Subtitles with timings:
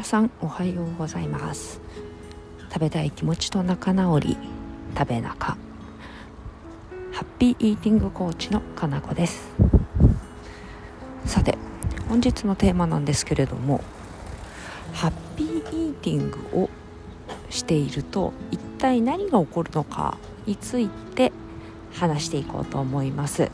[0.00, 1.78] 皆さんおはようございます。
[2.72, 4.38] 食べたい気持ちと仲直り
[4.96, 5.58] 食べ仲。
[7.12, 9.50] ハッピーイーティングコーチのかなこです。
[11.26, 11.58] さて
[12.08, 13.84] 本日のテーマなんですけれども
[14.94, 16.70] ハッピーイーティングを
[17.50, 21.30] していると一体何が起こるのかについて
[21.92, 23.50] 話していこうと思います。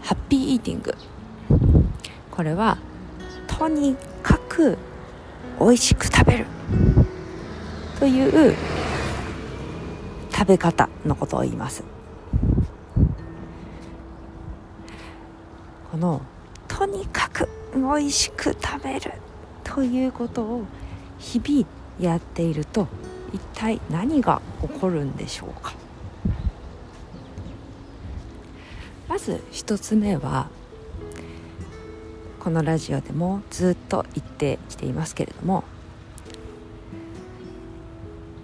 [0.00, 0.94] ハッピーイーティング
[2.30, 2.78] これは
[3.58, 4.76] とにかく
[5.60, 6.46] 美味しく食べる
[7.98, 8.54] という
[10.32, 11.84] 食べ方のことを言います。
[15.90, 16.20] この
[16.66, 19.12] とにかく美味しく食べる
[19.62, 20.64] ということを
[21.18, 21.66] 日々
[22.00, 22.88] やっていると
[23.32, 25.72] 一体何が起こるんでしょうか。
[29.08, 30.48] まず一つ目は
[32.44, 35.64] このラジオでもずっと言ってきていますけれども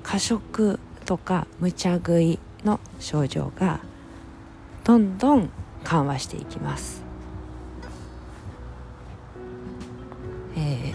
[0.03, 3.81] 過食とか無茶食いの症状が
[4.85, 5.51] どんどん
[5.85, 7.03] 緩和していきます、
[10.57, 10.95] え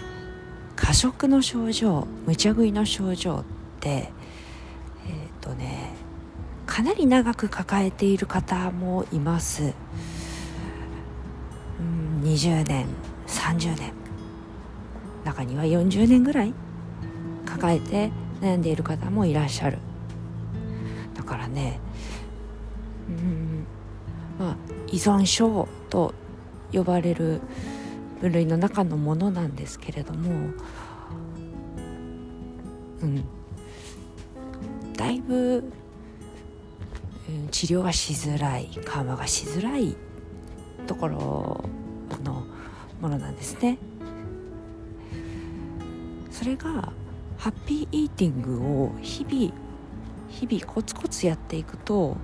[0.74, 3.44] 過食の症状無茶食いの症状っ
[3.78, 5.92] てえっ、ー、とね
[6.66, 9.74] かなり長く抱えている方もいます。
[12.36, 12.86] 20年
[13.26, 13.92] 30年。
[15.24, 16.52] 中には40年ぐらい
[17.46, 18.10] 抱えて
[18.42, 19.78] 悩んでいる方もいらっしゃる。
[21.14, 21.80] だからね
[23.08, 23.66] うん
[24.38, 24.56] まあ
[24.88, 26.12] 依存症と
[26.72, 27.40] 呼ばれる
[28.20, 30.50] 分類の中のものなんですけれども
[33.00, 33.24] うん
[34.92, 35.72] だいぶ、
[37.30, 39.96] うん、治療がしづらい緩和がしづらい
[40.86, 41.64] ところ
[42.22, 42.46] の
[43.00, 43.78] ものなんですね。
[46.30, 46.92] それが
[47.38, 49.52] ハッピーイーティングを日々
[50.28, 52.16] 日々コツコツやっていくと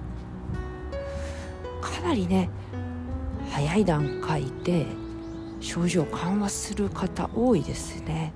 [1.81, 2.50] かなりね
[3.50, 4.87] 早い段階で
[5.60, 8.32] 症状緩和する方多いですね。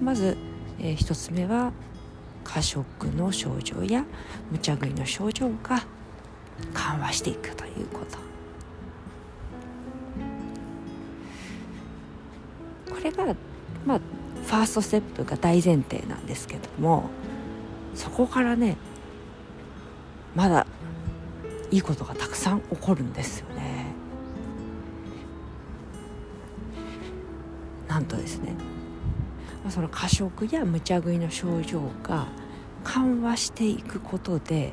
[0.00, 0.36] まず、
[0.78, 1.72] えー、1つ目は
[2.44, 4.04] 過食の症状や
[4.52, 5.82] 無茶食いの症状が
[6.72, 8.18] 緩和していくということ。
[12.96, 13.36] これが
[13.84, 14.00] まあ
[14.46, 17.10] ファーストステップが大前提なんですけども
[17.94, 18.76] そこからね
[20.34, 20.66] まだ
[21.70, 23.86] いいことがたくさん起こるんですよね。
[27.88, 28.54] なんとですね
[29.68, 32.26] その過食や無茶食いの症状が
[32.84, 34.72] 緩和していくことで、え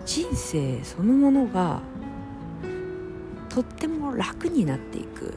[0.00, 1.80] ー、人生そのものが
[3.48, 5.34] とっても楽になっていく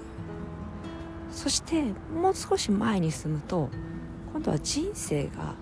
[1.32, 3.70] そしてもう少し前に進むと
[4.34, 5.56] 今度は人生が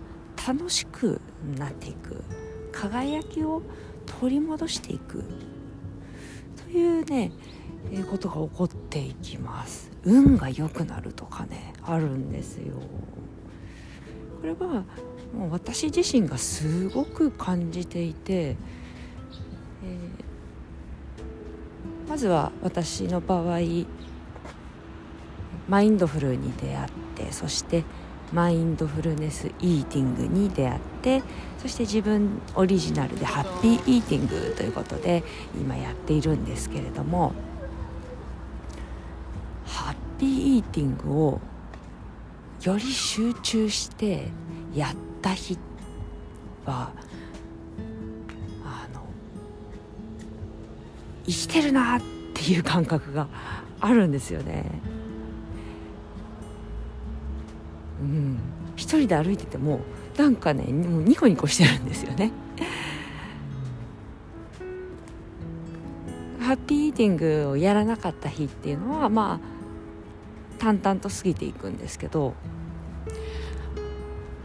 [0.47, 1.21] 楽しく
[1.57, 2.23] なっていく。
[2.71, 3.63] 輝きを
[4.19, 5.23] 取り戻していく。
[6.71, 7.31] というね、
[7.91, 9.89] え、ことが起こっていきます。
[10.03, 12.75] 運が良くなるとかねあるんですよ。
[14.41, 14.83] これは
[15.33, 23.59] もう私自身がすごく感じていて、えー、まずは私の場合
[25.67, 27.83] マインドフルに出会ってそして
[28.33, 31.23] マインドフルネスイーティングに出会って
[31.61, 35.23] そして自分オリジナルでハッピーイーティングということで
[35.55, 37.33] 今やっているんですけれども
[39.65, 41.41] ハッピーイーティングを
[42.63, 44.29] より集中して
[44.73, 45.57] やった日
[46.65, 46.91] は
[48.65, 49.01] あの
[51.25, 52.01] 生きてるなっ
[52.33, 53.27] ていう感覚が
[53.79, 54.65] あるんですよね。
[58.01, 58.39] うん、
[58.75, 59.81] 一人で歩いてても
[60.17, 62.31] なんかねもうニコニコしてるんですよね。
[66.39, 72.35] ハッピーイーティングをやらなかった日っていうのはまあ淡々と過ぎていくんですけど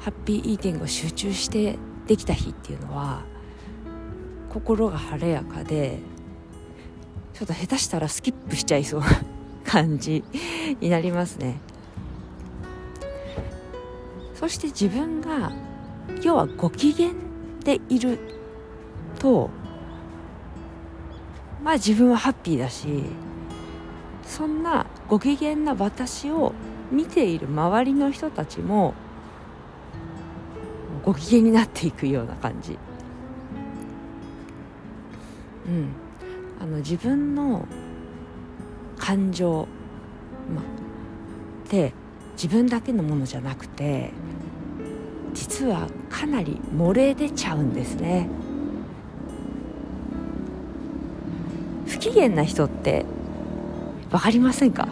[0.00, 1.78] ハッピーイーティングを集中して
[2.08, 3.22] できた日っていうのは
[4.50, 6.00] 心が晴れやかで
[7.34, 9.06] ちょっと下手したらスキップしちゃいそうな
[9.64, 10.24] 感じ
[10.80, 11.60] になりますね。
[14.42, 15.52] そして自分が
[16.20, 17.12] 要はご機嫌
[17.62, 18.18] でいる
[19.20, 19.50] と
[21.62, 23.04] まあ自分はハッピーだし
[24.24, 26.54] そんなご機嫌な私を
[26.90, 28.94] 見ている周りの人たちも
[31.04, 32.76] ご機嫌になっていくような感じ。
[35.66, 35.88] うん、
[36.60, 37.68] あの自分の
[38.98, 39.68] 感情、
[40.52, 41.92] まあ、で
[42.32, 44.10] 自分だけのものじゃなくて
[45.34, 48.28] 実はかなり漏れ出ちゃうんですね。
[51.86, 53.04] 不機嫌な人って
[54.10, 54.88] 分かりませんか？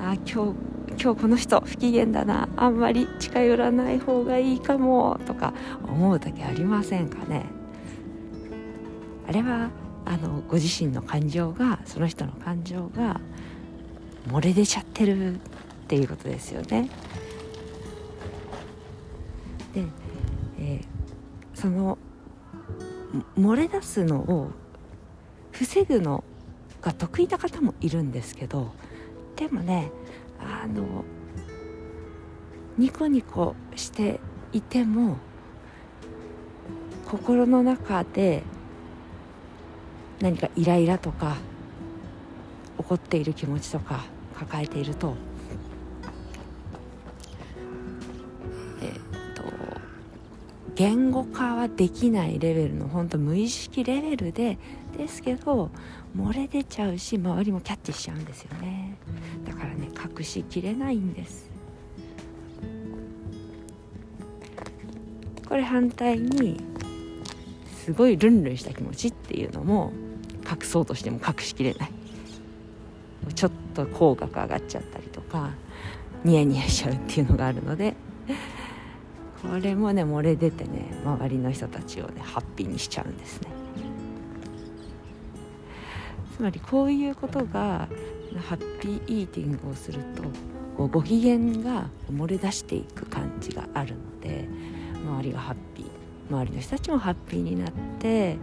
[0.00, 0.54] あ今日
[1.02, 2.48] 今日この人不機嫌だな。
[2.56, 5.20] あんまり近寄らない方がいいかも。
[5.26, 5.54] とか
[5.84, 7.46] 思う時ありませんかね？
[9.28, 9.70] あれは
[10.04, 13.20] あのご自身の感情がその人の感情が
[14.28, 15.38] 漏れ出ちゃってるっ
[15.88, 16.88] ていうことですよね。
[19.72, 19.84] で、
[20.58, 21.98] えー、その
[23.38, 24.50] 漏れ出すのを
[25.50, 26.24] 防ぐの
[26.80, 28.72] が得意な方もいるんですけど
[29.36, 29.90] でもね
[30.40, 31.04] あの
[32.78, 34.18] ニコニコして
[34.52, 35.16] いても
[37.06, 38.42] 心の中で
[40.20, 41.36] 何かイライラとか
[42.78, 44.04] 怒っている気持ちとか
[44.34, 45.14] 抱えていると
[50.82, 54.58] 言語化はできないレベルの本当無意識レベルで
[54.98, 55.70] ですけど
[56.16, 58.96] 漏れ出ちゃうし周りもキャッチしちゃうんですよね。
[59.46, 59.88] だからね
[60.18, 61.48] 隠しきれないんです。
[65.48, 66.60] これ反対に
[67.84, 69.92] すごいルンルンした気持ちっていうのも
[70.50, 71.92] 隠そうとしても隠しきれない。
[73.36, 75.50] ちょっと口角上がっちゃったりとか
[76.24, 77.94] ニヤニヤしちゃうっていうのがあるので
[79.42, 83.48] これもね漏れ出てね周りの人たちをねハッピーにしちゃうんですね。
[86.36, 87.88] つまりこういうことが
[88.48, 90.00] ハッピーイーティングをする
[90.76, 94.48] とご機嫌が漏れ出していく感じがあるので
[95.04, 95.86] 周りがハッピー
[96.34, 98.38] 周りの人たちもハッピーになって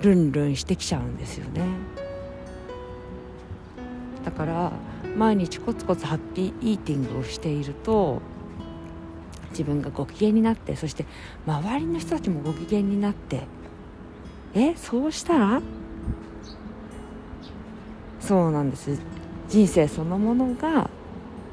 [0.00, 1.62] ルンルンしてきちゃうんですよね。
[4.24, 4.72] だから
[5.16, 8.20] 毎日コツコツハッピーイーティングをしていると
[9.58, 11.04] 自分がご機嫌になってそして
[11.44, 13.42] 周りの人たちもご機嫌になって
[14.54, 15.60] えそうしたら？
[18.20, 19.00] そうなんです。
[19.48, 20.90] 人生そのものが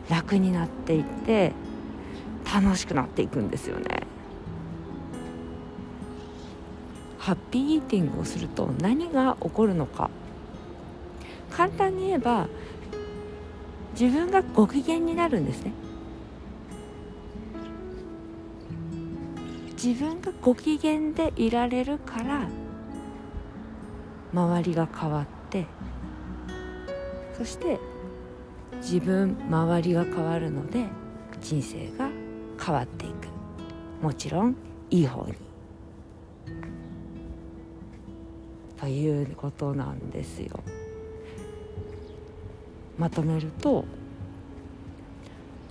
[0.09, 1.53] 楽になっていって
[2.53, 4.03] 楽しくなっていくんですよね。
[7.17, 10.11] ハッピーイーティングをすると何が起こるのか。
[11.49, 12.47] 簡単に言えば
[13.99, 15.71] 自分がご機嫌になるんですね。
[19.85, 22.49] 自分がご機嫌でいられるから
[24.33, 25.67] 周りが変わって
[27.37, 27.79] そして
[28.77, 30.85] 自分周りが変わるので
[31.39, 32.09] 人生が
[32.59, 33.27] 変わっていく。
[34.01, 34.55] もちろん
[34.89, 35.35] いい方に。
[38.79, 40.61] ということなんですよ。
[42.97, 43.85] まとめると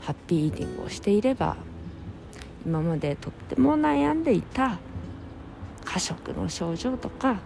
[0.00, 1.56] ハッピーイーティングをしていれば
[2.66, 4.78] 今までとっても悩んでいた
[5.84, 7.40] 過食の症状とか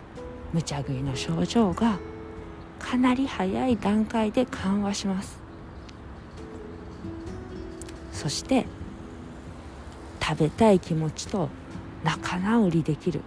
[0.53, 1.99] 無茶食いの症状が
[2.79, 5.39] かなり早い段階で緩和します。
[8.13, 8.67] そして
[10.21, 11.49] 食べたい気持ちと
[12.05, 13.21] 仲直りできる。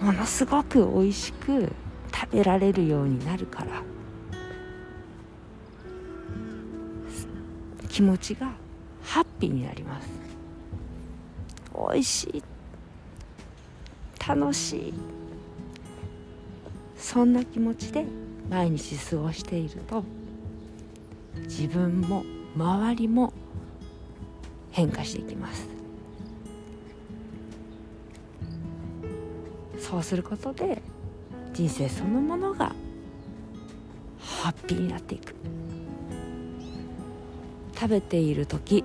[0.00, 1.72] ものすごく美味しく
[2.12, 3.82] 食べられるようになるから
[7.88, 8.50] 気持ちが
[9.12, 10.08] ハッピーになります。
[11.74, 12.42] 美味しい。
[14.26, 14.94] 楽しい。
[16.96, 18.06] そんな気持ちで
[18.48, 20.02] 毎日過ごしていると
[21.42, 22.24] 自分も
[22.56, 23.34] 周りも
[24.70, 25.68] 変化していきます。
[29.78, 30.80] そうすることで
[31.52, 32.72] 人生そのものが
[34.18, 35.34] ハッピーになっていく。
[37.82, 38.84] 食べている時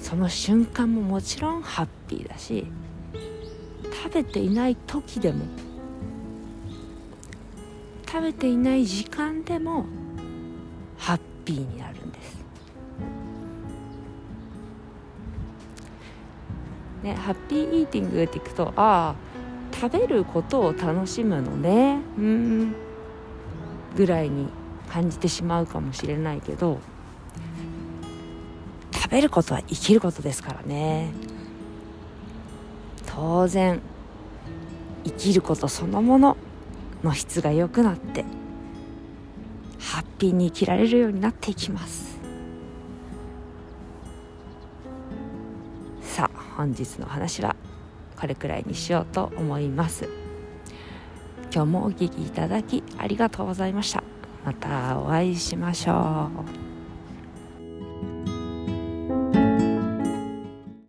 [0.00, 2.66] その瞬間ももちろんハッピーだし
[4.02, 5.44] 食べていない時でも
[8.04, 9.86] 食べていない時間でも
[10.98, 12.36] ハッピーになるんです。
[17.04, 19.14] ね、ハッピーイーティングっていくとああ
[19.72, 22.74] 食べることを楽しむのねうん
[23.96, 24.48] ぐらいに
[24.88, 26.80] 感じてしまうかもしれないけど
[29.06, 31.12] 食べることは生きることですからね。
[33.06, 33.80] 当然
[35.04, 36.36] 生きることそのもの
[37.04, 38.24] の質が良くなって
[39.78, 42.18] ハッピーに生きられるようになっていきます。
[46.02, 47.54] さあ本日の話は
[48.20, 50.08] これくらいにしようと思います。
[51.54, 54.02] 今日もお聴きいただきありがとうございました。
[54.44, 56.28] またお会いしましょ
[56.62, 56.65] う。